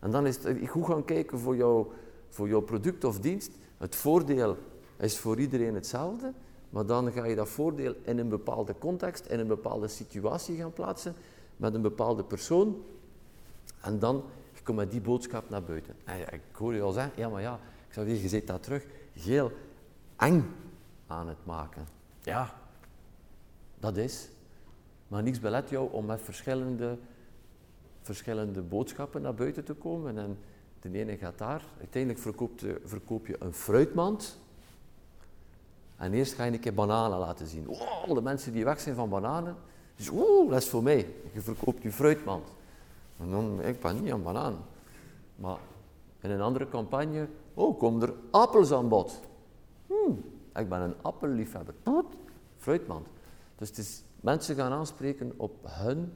En 0.00 0.10
dan 0.10 0.26
is 0.26 0.44
het 0.44 0.68
goed 0.68 0.86
gaan 0.86 1.04
kijken 1.04 1.38
voor 1.38 1.56
jou 1.56 1.86
voor 2.34 2.48
jouw 2.48 2.60
product 2.60 3.04
of 3.04 3.20
dienst. 3.20 3.50
Het 3.78 3.94
voordeel 3.94 4.56
is 4.98 5.18
voor 5.18 5.38
iedereen 5.38 5.74
hetzelfde, 5.74 6.32
maar 6.70 6.86
dan 6.86 7.12
ga 7.12 7.24
je 7.24 7.34
dat 7.34 7.48
voordeel 7.48 7.94
in 8.02 8.18
een 8.18 8.28
bepaalde 8.28 8.74
context, 8.78 9.26
in 9.26 9.38
een 9.38 9.46
bepaalde 9.46 9.88
situatie 9.88 10.56
gaan 10.56 10.72
plaatsen, 10.72 11.14
met 11.56 11.74
een 11.74 11.82
bepaalde 11.82 12.24
persoon. 12.24 12.82
En 13.80 13.98
dan 13.98 14.24
kom 14.62 14.74
met 14.74 14.90
die 14.90 15.00
boodschap 15.00 15.50
naar 15.50 15.62
buiten. 15.62 15.94
En 16.04 16.20
ik 16.20 16.40
hoor 16.52 16.74
je 16.74 16.82
al 16.82 16.92
zeggen, 16.92 17.12
ja 17.16 17.28
maar 17.28 17.42
ja, 17.42 17.54
ik 17.88 17.92
zou 17.92 18.06
weer, 18.06 18.16
je 18.16 18.28
zit 18.28 18.46
dat 18.46 18.62
terug, 18.62 18.86
heel 19.12 19.52
eng 20.16 20.54
aan 21.06 21.28
het 21.28 21.44
maken. 21.44 21.86
Ja, 22.22 22.54
dat 23.78 23.96
is. 23.96 24.28
Maar 25.08 25.22
niets 25.22 25.40
belet 25.40 25.70
jou 25.70 25.92
om 25.92 26.06
met 26.06 26.22
verschillende, 26.22 26.98
verschillende 28.02 28.62
boodschappen 28.62 29.22
naar 29.22 29.34
buiten 29.34 29.64
te 29.64 29.74
komen. 29.74 30.18
En 30.18 30.38
de 30.92 30.98
ene 30.98 31.16
gaat 31.16 31.38
daar, 31.38 31.62
uiteindelijk 31.78 32.22
verkoop 32.22 33.26
je, 33.26 33.32
je 33.32 33.36
een 33.38 33.52
fruitmand. 33.52 34.38
En 35.96 36.12
eerst 36.12 36.32
ga 36.32 36.44
je 36.44 36.52
een 36.52 36.60
keer 36.60 36.74
bananen 36.74 37.18
laten 37.18 37.46
zien. 37.46 37.68
Oh, 37.68 38.14
de 38.14 38.22
mensen 38.22 38.52
die 38.52 38.64
weg 38.64 38.80
zijn 38.80 38.94
van 38.94 39.08
bananen, 39.08 39.56
dus, 39.96 40.10
oeh, 40.10 40.50
dat 40.50 40.62
is 40.62 40.68
voor 40.68 40.82
mij. 40.82 41.14
Je 41.32 41.40
verkoopt 41.40 41.82
je 41.82 41.92
fruitmand. 41.92 42.48
En 43.18 43.30
dan, 43.30 43.62
ik 43.62 43.80
ben 43.80 44.02
niet 44.02 44.12
aan 44.12 44.22
bananen. 44.22 44.60
Maar 45.36 45.58
in 46.20 46.30
een 46.30 46.40
andere 46.40 46.68
campagne, 46.68 47.28
oh, 47.54 47.78
komen 47.78 48.02
er 48.02 48.14
appels 48.30 48.72
aan 48.72 48.88
bod. 48.88 49.20
Hmm, 49.86 50.24
ik 50.54 50.68
ben 50.68 50.80
een 50.80 50.94
appelliefhebber. 51.02 51.74
Fruitmand. 52.56 53.06
Dus 53.56 53.68
het 53.68 53.78
is 53.78 54.02
mensen 54.20 54.54
gaan 54.54 54.72
aanspreken 54.72 55.32
op 55.36 55.56
hun 55.62 56.12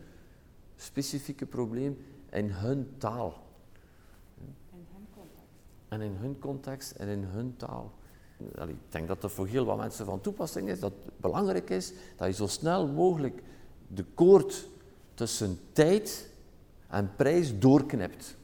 specifieke 0.76 1.46
probleem 1.46 1.98
in 2.30 2.50
hun 2.50 2.94
taal. 2.98 3.34
En 5.88 6.00
in 6.00 6.16
hun 6.16 6.38
context 6.38 6.90
en 6.90 7.08
in 7.08 7.22
hun 7.22 7.56
taal. 7.56 7.92
Ik 8.66 8.76
denk 8.88 9.08
dat 9.08 9.20
dat 9.20 9.32
voor 9.32 9.46
heel 9.46 9.64
wat 9.64 9.76
mensen 9.76 10.04
van 10.04 10.20
toepassing 10.20 10.68
is, 10.68 10.80
dat 10.80 10.92
het 11.04 11.20
belangrijk 11.20 11.70
is 11.70 11.92
dat 12.16 12.28
je 12.28 12.34
zo 12.34 12.46
snel 12.46 12.86
mogelijk 12.86 13.42
de 13.86 14.04
koord 14.04 14.68
tussen 15.14 15.60
tijd 15.72 16.30
en 16.88 17.12
prijs 17.16 17.58
doorknipt. 17.58 18.36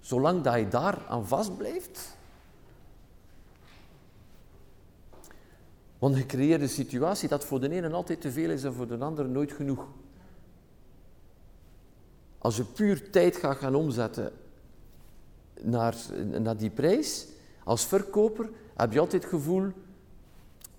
Zolang 0.00 0.42
dat 0.42 0.54
je 0.54 0.68
daar 0.68 1.06
aan 1.06 1.26
vastblijft, 1.26 2.16
want 5.98 6.16
je 6.16 6.26
creëert 6.26 6.60
een 6.60 6.68
situatie 6.68 7.28
dat 7.28 7.44
voor 7.44 7.60
de 7.60 7.70
ene 7.70 7.90
altijd 7.90 8.20
te 8.20 8.32
veel 8.32 8.50
is 8.50 8.64
en 8.64 8.74
voor 8.74 8.86
de 8.86 8.98
ander 8.98 9.28
nooit 9.28 9.52
genoeg. 9.52 9.86
Als 12.38 12.56
je 12.56 12.64
puur 12.64 13.10
tijd 13.10 13.36
gaat 13.36 13.56
gaan 13.56 13.74
omzetten 13.74 14.32
naar, 15.60 15.96
naar 16.40 16.56
die 16.56 16.70
prijs, 16.70 17.26
als 17.64 17.86
verkoper 17.86 18.48
heb 18.76 18.92
je 18.92 19.00
altijd 19.00 19.22
het 19.22 19.32
gevoel 19.32 19.72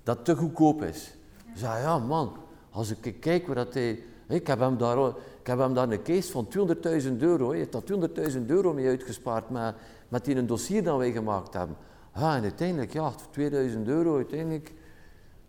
dat 0.04 0.16
het 0.16 0.26
te 0.26 0.36
goedkoop 0.36 0.84
is. 0.84 1.14
Je 1.54 1.60
zegt, 1.60 1.82
ja 1.82 1.98
man, 2.00 2.38
als 2.70 2.90
ik 2.92 3.16
kijk 3.20 3.48
waar 3.48 3.56
dat 3.56 3.74
hij... 3.74 4.00
Ik 4.28 4.48
heb 4.48 4.60
hem 4.60 4.78
daar, 4.78 5.08
ik 5.08 5.48
heb 5.48 5.60
hem 5.60 5.74
daar 5.74 5.90
een 5.90 6.04
case 6.04 6.32
van 6.32 6.48
200.000 6.58 7.18
euro. 7.18 7.50
Hij 7.50 7.58
heeft 7.58 7.72
daar 7.72 8.30
200.000 8.32 8.46
euro 8.46 8.74
mee 8.74 8.88
uitgespaard 8.88 9.50
met, 9.50 9.76
met 10.08 10.26
die 10.26 10.36
een 10.36 10.48
dossier 10.48 10.84
dat 10.84 10.98
wij 10.98 11.12
gemaakt 11.12 11.54
hebben. 11.54 11.78
Ja, 12.16 12.36
en 12.36 12.42
uiteindelijk, 12.42 12.94
ja, 12.94 13.14
2000 13.32 13.88
euro 13.88 14.16
uiteindelijk. 14.16 14.74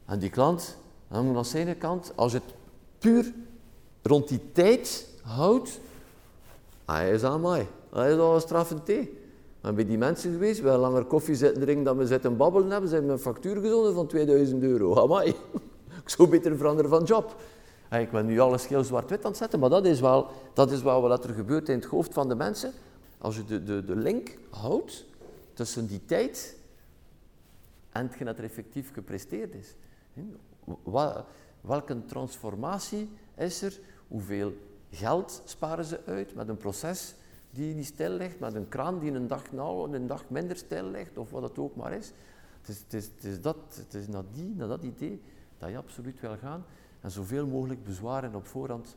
En 0.06 0.18
die 0.18 0.30
klant, 0.30 0.76
aan 1.08 1.44
zijn 1.44 1.78
kant, 1.78 2.12
als 2.14 2.32
het 2.32 2.42
puur 2.98 3.32
rond 4.02 4.28
die 4.28 4.52
tijd 4.52 5.08
houdt, 5.22 5.80
hij 6.84 7.10
is 7.10 7.22
aan 7.22 7.40
mij. 7.40 7.68
Hij 7.90 8.12
is 8.12 8.18
al 8.18 8.34
een 8.34 8.40
straffend 8.40 8.84
thee. 8.84 9.15
Maar 9.66 9.74
bij 9.74 9.86
die 9.86 9.98
mensen 9.98 10.32
geweest, 10.32 10.60
we 10.60 10.68
langer 10.68 11.04
koffie 11.04 11.34
zitten 11.34 11.62
drinken 11.62 11.84
dan 11.84 11.96
we 11.96 12.06
zitten 12.06 12.36
babbelen 12.36 12.70
hebben, 12.70 12.90
zijn 12.90 13.08
een 13.08 13.18
factuur 13.18 13.60
gezonden 13.60 13.94
van 13.94 14.06
2000 14.06 14.62
euro. 14.62 14.94
Amai. 15.02 15.28
Ik 16.02 16.08
zou 16.08 16.28
beter 16.28 16.56
veranderen 16.56 16.90
van 16.90 17.04
job. 17.04 17.36
Ik 17.90 18.10
ben 18.10 18.26
nu 18.26 18.38
alles 18.38 18.68
heel 18.68 18.84
zwart-wit 18.84 19.24
aan 19.24 19.30
het 19.30 19.36
zetten, 19.36 19.58
maar 19.58 19.68
dat 19.68 19.86
is, 19.86 20.00
wel, 20.00 20.28
dat 20.52 20.70
is 20.70 20.82
wel 20.82 21.00
wat 21.00 21.24
er 21.24 21.34
gebeurt 21.34 21.68
in 21.68 21.74
het 21.74 21.84
hoofd 21.84 22.12
van 22.14 22.28
de 22.28 22.34
mensen. 22.34 22.72
Als 23.18 23.36
je 23.36 23.44
de, 23.44 23.62
de, 23.62 23.84
de 23.84 23.96
link 23.96 24.38
houdt 24.50 25.04
tussen 25.52 25.86
die 25.86 26.04
tijd 26.04 26.56
en 27.90 28.06
hetgeen 28.06 28.26
dat 28.26 28.38
er 28.38 28.44
effectief 28.44 28.92
gepresteerd 28.92 29.54
is. 29.54 29.74
Welke 31.60 32.04
transformatie 32.04 33.10
is 33.36 33.62
er? 33.62 33.78
Hoeveel 34.08 34.52
geld 34.90 35.42
sparen 35.44 35.84
ze 35.84 36.00
uit 36.04 36.34
met 36.34 36.48
een 36.48 36.56
proces 36.56 37.14
die 37.56 37.74
niet 37.74 37.86
stil 37.86 38.10
ligt, 38.10 38.38
met 38.38 38.54
een 38.54 38.68
kraan 38.68 38.98
die 38.98 39.12
een 39.12 39.26
dag, 39.26 39.52
nou, 39.52 39.94
een 39.94 40.06
dag 40.06 40.24
minder 40.28 40.56
stil 40.56 40.84
ligt, 40.84 41.18
of 41.18 41.30
wat 41.30 41.42
het 41.42 41.58
ook 41.58 41.76
maar 41.76 41.92
is. 41.92 42.12
Het 42.60 42.68
is, 42.92 43.06
het 43.14 43.24
is, 43.24 43.40
dat, 43.40 43.56
het 43.74 43.94
is 43.94 44.08
naar, 44.08 44.24
die, 44.32 44.54
naar 44.56 44.68
dat 44.68 44.82
idee 44.82 45.22
dat 45.58 45.70
je 45.70 45.76
absoluut 45.76 46.20
wil 46.20 46.36
gaan 46.36 46.64
en 47.00 47.10
zoveel 47.10 47.46
mogelijk 47.46 47.84
bezwaren 47.84 48.34
op 48.34 48.46
voorhand 48.46 48.96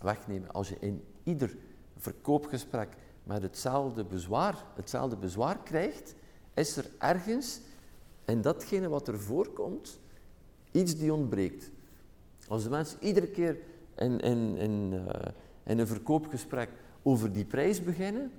wegnemen. 0.00 0.52
Als 0.52 0.68
je 0.68 0.76
in 0.80 1.04
ieder 1.22 1.56
verkoopgesprek 1.96 2.88
met 3.22 3.42
hetzelfde 3.42 4.04
bezwaar, 4.04 4.64
hetzelfde 4.74 5.16
bezwaar 5.16 5.58
krijgt, 5.58 6.14
is 6.54 6.76
er 6.76 6.90
ergens 6.98 7.60
in 8.24 8.40
datgene 8.40 8.88
wat 8.88 9.08
er 9.08 9.20
voorkomt 9.20 10.00
iets 10.70 10.96
die 10.96 11.12
ontbreekt. 11.12 11.70
Als 12.48 12.62
de 12.62 12.70
mensen 12.70 12.98
iedere 13.00 13.28
keer 13.28 13.58
in, 13.96 14.20
in, 14.20 14.56
in, 14.56 14.92
uh, 14.92 15.08
in 15.64 15.78
een 15.78 15.86
verkoopgesprek 15.86 16.70
over 17.02 17.32
die 17.32 17.44
prijs 17.44 17.82
beginnen, 17.82 18.30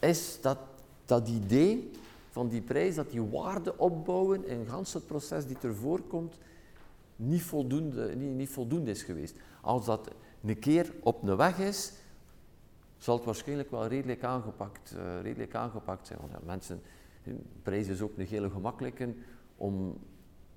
is 0.00 0.40
dat, 0.40 0.58
dat 1.04 1.28
idee 1.28 1.90
van 2.30 2.48
die 2.48 2.60
prijs, 2.60 2.94
dat 2.94 3.10
die 3.10 3.22
waarde 3.22 3.78
opbouwen 3.78 4.46
in 4.46 4.66
gans 4.66 4.92
het 4.92 5.06
proces 5.06 5.46
die 5.46 5.56
ervoor 5.62 6.00
komt, 6.00 6.38
niet 7.16 7.42
voldoende, 7.42 8.16
niet, 8.16 8.34
niet 8.34 8.48
voldoende 8.48 8.90
is 8.90 9.02
geweest. 9.02 9.34
Als 9.60 9.84
dat 9.84 10.10
een 10.44 10.58
keer 10.58 10.92
op 11.00 11.22
een 11.22 11.36
weg 11.36 11.58
is, 11.58 11.92
zal 12.98 13.16
het 13.16 13.24
waarschijnlijk 13.24 13.70
wel 13.70 13.86
redelijk 13.86 14.24
aangepakt, 14.24 14.94
uh, 14.96 15.22
redelijk 15.22 15.54
aangepakt 15.54 16.06
zijn. 16.06 16.18
Want 16.20 16.46
mensen, 16.46 16.82
prijs 17.62 17.86
is 17.86 18.00
ook 18.00 18.18
een 18.18 18.26
hele 18.26 18.50
gemakkelijke 18.50 19.14
om 19.56 19.98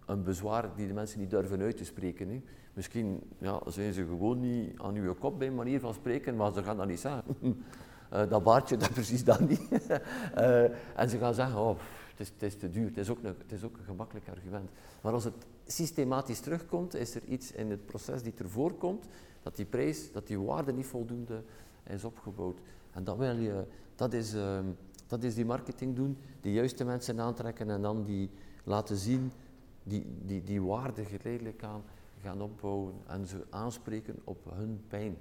een 0.05 0.23
bezwaar 0.23 0.75
die 0.75 0.87
de 0.87 0.93
mensen 0.93 1.19
niet 1.19 1.29
durven 1.29 1.61
uit 1.61 1.77
te 1.77 1.85
spreken. 1.85 2.43
Misschien 2.73 3.21
ja, 3.37 3.61
zijn 3.67 3.93
ze 3.93 4.05
gewoon 4.05 4.39
niet 4.39 4.79
aan 4.79 4.95
uw 4.95 5.13
kop 5.13 5.39
bij 5.39 5.51
manier 5.51 5.79
van 5.79 5.93
spreken, 5.93 6.35
maar 6.35 6.53
ze 6.53 6.63
gaan 6.63 6.77
dat 6.77 6.87
niet 6.87 6.99
zeggen. 6.99 7.35
uh, 7.43 7.53
dat 8.29 8.43
baardje, 8.43 8.77
dat 8.77 8.93
precies 8.93 9.23
dat 9.23 9.39
niet. 9.39 9.61
uh, 10.37 10.63
en 11.01 11.09
ze 11.09 11.17
gaan 11.17 11.33
zeggen, 11.33 11.59
oh, 11.59 11.77
het 12.15 12.41
is, 12.41 12.55
te 12.55 12.69
duur. 12.69 12.87
Het 12.87 12.97
is, 12.97 13.09
ook 13.09 13.23
een, 13.23 13.35
het 13.37 13.51
is 13.51 13.63
ook 13.63 13.77
een 13.77 13.83
gemakkelijk 13.83 14.29
argument. 14.29 14.69
Maar 15.01 15.13
als 15.13 15.23
het 15.23 15.45
systematisch 15.65 16.39
terugkomt, 16.39 16.95
is 16.95 17.15
er 17.15 17.23
iets 17.23 17.51
in 17.51 17.69
het 17.69 17.85
proces 17.85 18.23
die 18.23 18.33
ervoor 18.37 18.73
komt, 18.73 19.05
dat 19.43 19.55
die 19.55 19.65
prijs, 19.65 20.11
dat 20.11 20.27
die 20.27 20.39
waarde 20.39 20.73
niet 20.73 20.85
voldoende 20.85 21.43
is 21.83 22.03
opgebouwd. 22.03 22.59
En 22.91 23.03
dat, 23.03 23.17
wil 23.17 23.35
je, 23.35 23.63
dat, 23.95 24.13
is, 24.13 24.33
uh, 24.35 24.59
dat 25.07 25.23
is 25.23 25.35
die 25.35 25.45
marketing 25.45 25.95
doen, 25.95 26.17
de 26.41 26.51
juiste 26.51 26.83
mensen 26.83 27.19
aantrekken 27.19 27.69
en 27.69 27.81
dan 27.81 28.03
die 28.03 28.29
laten 28.63 28.97
zien, 28.97 29.31
die, 29.83 30.05
die, 30.25 30.43
die 30.43 30.61
waarde 30.61 31.05
geleidelijk 31.05 31.63
aan 31.63 31.83
gaan 32.23 32.41
opbouwen 32.41 32.93
en 33.07 33.25
ze 33.25 33.45
aanspreken 33.49 34.15
op 34.23 34.37
hun 34.53 34.81
pijn. 34.87 35.17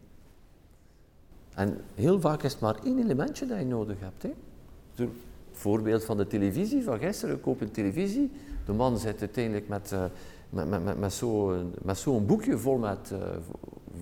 En 1.55 1.81
heel 1.95 2.21
vaak 2.21 2.43
is 2.43 2.53
het 2.53 2.61
maar 2.61 2.79
één 2.85 2.99
elementje 2.99 3.47
dat 3.47 3.59
je 3.59 3.65
nodig 3.65 3.97
hebt. 4.01 4.23
Hè. 4.23 5.09
Voorbeeld 5.53 6.05
van 6.05 6.17
de 6.17 6.27
televisie 6.27 6.83
van 6.83 6.99
gisteren, 6.99 7.35
ik 7.35 7.43
koop 7.43 7.61
een 7.61 7.71
televisie, 7.71 8.31
de 8.65 8.73
man 8.73 8.99
zit 8.99 9.21
uiteindelijk 9.21 9.69
met, 9.69 9.93
uh, 9.93 10.05
met, 10.51 10.85
met, 10.85 10.99
met, 10.99 11.13
zo'n 11.13 11.75
zo 11.95 12.21
boekje 12.21 12.59
vol 12.59 12.79
met, 12.79 13.11
uh, 13.13 13.19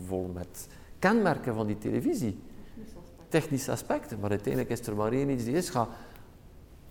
vol 0.07 0.31
met 0.35 0.69
kenmerken 0.99 1.55
van 1.55 1.67
die 1.67 1.79
televisie. 1.79 2.39
Technische 3.29 3.71
aspecten, 3.71 4.21
maar 4.21 4.31
uiteindelijk 4.31 4.73
is 4.73 4.87
er 4.87 4.97
maar 4.97 5.13
één 5.13 5.31
iets 5.31 5.45
die 5.45 5.55
is. 5.55 5.71
Gaat, 5.71 5.89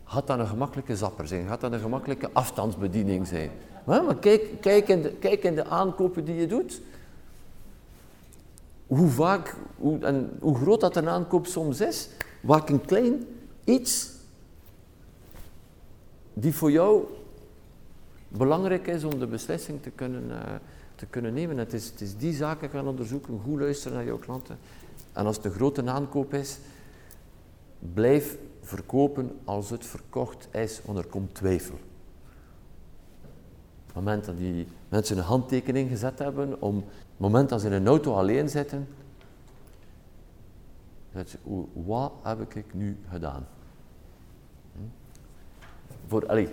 gaat 0.04 0.28
dat 0.28 0.40
een 0.40 0.48
gemakkelijke 0.48 0.96
zapper 0.96 1.28
zijn? 1.28 1.48
Gaat 1.48 1.62
dat 1.62 1.72
een 1.72 1.80
gemakkelijke 1.80 2.30
afstandsbediening 2.34 3.28
zijn? 3.28 3.50
Maar 3.86 4.16
kijk, 4.16 4.62
kijk, 4.62 4.88
in 4.88 5.02
de, 5.02 5.10
kijk 5.10 5.44
in 5.44 5.56
de 5.56 5.66
aankopen 5.66 6.26
die 6.26 6.36
je 6.36 6.48
doet. 6.48 6.82
Hoe 8.88 9.08
vaak 9.08 9.56
hoe, 9.78 10.00
en 10.00 10.38
hoe 10.40 10.56
groot 10.56 10.82
dat 10.82 10.96
een 10.96 11.10
aankoop 11.10 11.46
soms 11.46 11.82
is, 11.82 12.10
wat 12.42 12.70
een 12.70 12.86
klein 12.86 13.28
iets 13.64 14.12
die 16.34 16.56
voor 16.56 16.72
jou 16.72 17.04
belangrijk 18.28 18.88
is 18.88 19.04
om 19.04 19.20
de 19.20 19.28
beslissing 19.28 19.82
te 19.82 19.90
kunnen, 19.90 20.24
uh, 20.30 20.38
te 20.96 21.06
kunnen 21.06 21.34
nemen. 21.34 21.58
Het 21.58 21.74
is, 21.74 21.86
het 21.90 22.02
is 22.02 22.18
die 22.18 22.34
zaken 22.34 22.70
gaan 22.70 22.88
onderzoeken, 22.88 23.40
goed 23.44 23.60
luisteren 23.60 23.98
naar 23.98 24.06
jouw 24.06 24.18
klanten. 24.18 24.58
En 25.14 25.26
als 25.26 25.36
het 25.36 25.46
een 25.46 25.52
grote 25.52 25.86
aankoop 25.86 26.34
is, 26.34 26.60
blijf 27.94 28.38
verkopen 28.62 29.40
als 29.44 29.70
het 29.70 29.86
verkocht 29.86 30.48
is, 30.52 30.82
want 30.86 30.98
er 30.98 31.06
komt 31.06 31.36
twijfel. 31.36 31.80
Moment 34.00 34.26
dat 34.26 34.38
die 34.38 34.68
mensen 34.90 35.18
een 35.18 35.24
handtekening 35.24 35.90
gezet 35.90 36.20
hebben, 36.20 36.62
om, 36.62 36.76
het 36.76 37.18
moment 37.18 37.50
dat 37.50 37.62
ze 37.62 37.68
in 37.68 37.74
een 37.74 37.88
auto 37.88 38.14
alleen 38.14 38.50
zitten, 38.50 38.88
ze, 41.26 41.38
wat 41.74 42.12
heb 42.24 42.56
ik 42.56 42.74
nu 42.74 42.98
gedaan? 43.10 43.48
Hm? 44.74 44.80
Voor, 46.08 46.28
allez, 46.28 46.50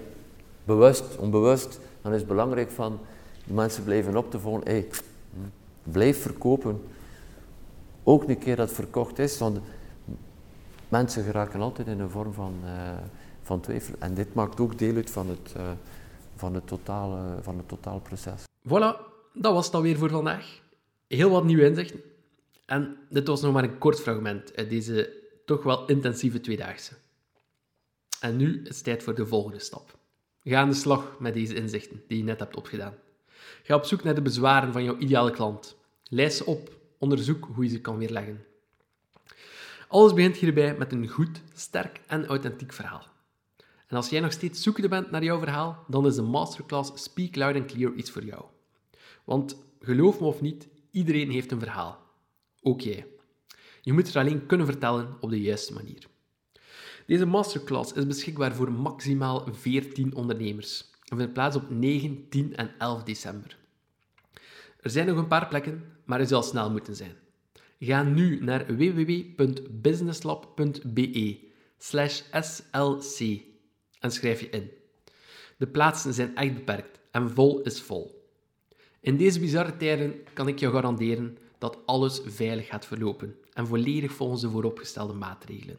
bewust, 0.64 1.16
onbewust, 1.16 1.80
dan 2.02 2.12
is 2.12 2.18
het 2.18 2.28
belangrijk 2.28 2.70
van 2.70 2.98
mensen 3.44 3.84
blijven 3.84 4.16
op 4.16 4.30
te 4.30 4.40
volgen. 4.40 4.68
Hey, 4.68 4.88
hm, 5.30 5.90
blijf 5.92 6.22
verkopen. 6.22 6.82
Ook 8.02 8.28
een 8.28 8.38
keer 8.38 8.56
dat 8.56 8.66
het 8.66 8.76
verkocht 8.76 9.18
is, 9.18 9.38
want 9.38 9.58
mensen 10.88 11.24
geraken 11.24 11.60
altijd 11.60 11.88
in 11.88 12.00
een 12.00 12.10
vorm 12.10 12.32
van, 12.32 12.54
uh, 12.64 12.70
van 13.42 13.60
twijfel. 13.60 13.94
En 13.98 14.14
dit 14.14 14.34
maakt 14.34 14.60
ook 14.60 14.78
deel 14.78 14.96
uit 14.96 15.10
van 15.10 15.28
het, 15.28 15.54
uh, 15.56 15.62
van 16.36 16.54
het, 16.54 16.66
totale, 16.66 17.42
van 17.42 17.56
het 17.56 17.68
totaalproces. 17.68 18.44
Voilà, 18.68 18.96
dat 19.32 19.52
was 19.52 19.64
het 19.64 19.72
dan 19.72 19.82
weer 19.82 19.98
voor 19.98 20.10
vandaag. 20.10 20.60
Heel 21.06 21.30
wat 21.30 21.44
nieuwe 21.44 21.64
inzichten. 21.64 22.00
En 22.66 22.96
dit 23.08 23.26
was 23.26 23.40
nog 23.40 23.52
maar 23.52 23.64
een 23.64 23.78
kort 23.78 24.00
fragment 24.00 24.56
uit 24.56 24.70
deze 24.70 25.12
toch 25.44 25.62
wel 25.62 25.86
intensieve 25.86 26.40
tweedaagse. 26.40 26.92
En 28.20 28.36
nu 28.36 28.62
is 28.62 28.74
het 28.74 28.84
tijd 28.84 29.02
voor 29.02 29.14
de 29.14 29.26
volgende 29.26 29.58
stap. 29.58 29.98
Ga 30.44 30.60
aan 30.60 30.68
de 30.68 30.74
slag 30.74 31.18
met 31.18 31.34
deze 31.34 31.54
inzichten 31.54 32.02
die 32.08 32.18
je 32.18 32.24
net 32.24 32.40
hebt 32.40 32.56
opgedaan. 32.56 32.94
Ga 33.62 33.74
op 33.74 33.84
zoek 33.84 34.02
naar 34.02 34.14
de 34.14 34.22
bezwaren 34.22 34.72
van 34.72 34.84
jouw 34.84 34.96
ideale 34.96 35.30
klant. 35.30 35.76
Lijst 36.08 36.36
ze 36.36 36.46
op, 36.46 36.70
onderzoek 36.98 37.48
hoe 37.54 37.64
je 37.64 37.70
ze 37.70 37.80
kan 37.80 37.98
weerleggen. 37.98 38.44
Alles 39.88 40.12
begint 40.12 40.36
hierbij 40.36 40.76
met 40.76 40.92
een 40.92 41.08
goed, 41.08 41.40
sterk 41.54 42.00
en 42.06 42.26
authentiek 42.26 42.72
verhaal. 42.72 43.06
En 43.86 43.96
als 43.96 44.08
jij 44.08 44.20
nog 44.20 44.32
steeds 44.32 44.62
zoekende 44.62 44.88
bent 44.88 45.10
naar 45.10 45.24
jouw 45.24 45.38
verhaal, 45.38 45.84
dan 45.88 46.06
is 46.06 46.14
de 46.14 46.22
masterclass 46.22 47.02
Speak 47.02 47.36
Loud 47.36 47.56
and 47.56 47.66
Clear 47.66 47.92
iets 47.92 48.10
voor 48.10 48.24
jou. 48.24 48.44
Want 49.24 49.56
geloof 49.80 50.20
me 50.20 50.26
of 50.26 50.40
niet, 50.40 50.68
iedereen 50.90 51.30
heeft 51.30 51.52
een 51.52 51.60
verhaal. 51.60 51.98
Ook 52.62 52.80
jij. 52.80 53.06
Je 53.82 53.92
moet 53.92 54.06
het 54.06 54.16
alleen 54.16 54.46
kunnen 54.46 54.66
vertellen 54.66 55.16
op 55.20 55.30
de 55.30 55.40
juiste 55.40 55.72
manier. 55.72 56.06
Deze 57.06 57.26
masterclass 57.26 57.92
is 57.92 58.06
beschikbaar 58.06 58.54
voor 58.54 58.72
maximaal 58.72 59.46
14 59.50 60.14
ondernemers 60.14 60.90
en 61.04 61.16
vindt 61.16 61.32
plaats 61.32 61.56
op 61.56 61.70
9, 61.70 62.28
10 62.28 62.56
en 62.56 62.70
11 62.78 63.02
december. 63.02 63.56
Er 64.80 64.90
zijn 64.90 65.06
nog 65.06 65.16
een 65.16 65.28
paar 65.28 65.48
plekken, 65.48 65.84
maar 66.04 66.20
je 66.20 66.26
zal 66.26 66.42
snel 66.42 66.70
moeten 66.70 66.96
zijn. 66.96 67.16
Ga 67.78 68.02
nu 68.02 68.44
naar 68.44 68.76
www.businesslab.be 68.76 71.38
slc 71.78 73.54
en 74.00 74.10
schrijf 74.10 74.40
je 74.40 74.48
in. 74.48 74.70
De 75.56 75.66
plaatsen 75.66 76.14
zijn 76.14 76.36
echt 76.36 76.54
beperkt 76.54 76.98
en 77.10 77.30
vol 77.30 77.62
is 77.62 77.82
vol. 77.82 78.30
In 79.00 79.16
deze 79.16 79.40
bizarre 79.40 79.76
tijden 79.76 80.14
kan 80.32 80.48
ik 80.48 80.58
jou 80.58 80.72
garanderen 80.72 81.38
dat 81.58 81.78
alles 81.86 82.20
veilig 82.24 82.66
gaat 82.66 82.86
verlopen 82.86 83.36
en 83.52 83.66
volledig 83.66 84.12
volgens 84.12 84.40
de 84.40 84.50
vooropgestelde 84.50 85.12
maatregelen. 85.12 85.78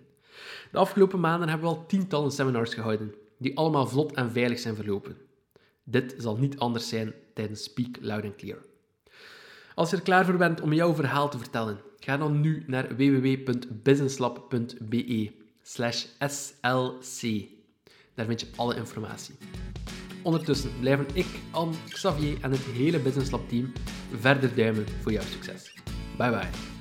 De 0.72 0.78
afgelopen 0.78 1.20
maanden 1.20 1.50
hebben 1.50 1.70
we 1.70 1.76
al 1.76 1.86
tientallen 1.86 2.32
seminars 2.32 2.74
gehouden, 2.74 3.16
die 3.38 3.58
allemaal 3.58 3.88
vlot 3.88 4.14
en 4.14 4.32
veilig 4.32 4.60
zijn 4.60 4.76
verlopen. 4.76 5.18
Dit 5.84 6.16
zal 6.18 6.38
niet 6.38 6.60
anders 6.60 6.90
zijn 6.90 7.14
tijdens 7.34 7.64
Speak 7.64 7.98
Loud 8.02 8.24
and 8.24 8.36
Clear. 8.36 8.66
Als 9.76 9.90
je 9.90 9.96
er 9.96 10.02
klaar 10.02 10.26
voor 10.26 10.38
bent 10.38 10.62
om 10.62 10.74
jouw 10.74 10.96
verhaal 10.96 11.30
te 11.30 11.38
vertellen, 11.38 11.82
ga 12.00 12.18
dan 12.18 12.42
nu 12.42 12.64
naar 12.68 12.96
www.businesslab.be 12.96 15.32
slc. 15.62 17.57
Daar 18.18 18.26
vind 18.26 18.40
je 18.40 18.48
alle 18.56 18.76
informatie. 18.76 19.36
Ondertussen 20.22 20.72
blijven 20.80 21.06
ik, 21.14 21.26
Anne, 21.52 21.76
Xavier 21.90 22.38
en 22.42 22.52
het 22.52 22.64
hele 22.64 23.00
Business 23.00 23.32
Lab 23.32 23.50
team 23.50 23.72
verder 24.20 24.56
duimen 24.56 24.86
voor 25.02 25.12
jouw 25.12 25.24
succes. 25.24 25.74
Bye 26.18 26.30
bye. 26.30 26.77